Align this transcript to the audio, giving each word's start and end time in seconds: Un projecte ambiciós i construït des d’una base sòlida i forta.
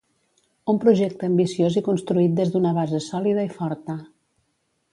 Un 0.71 0.79
projecte 0.85 1.27
ambiciós 1.31 1.77
i 1.81 1.83
construït 1.89 2.33
des 2.41 2.53
d’una 2.55 2.71
base 2.81 3.05
sòlida 3.11 3.47
i 3.51 3.53
forta. 3.61 3.99